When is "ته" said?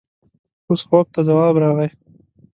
1.13-1.19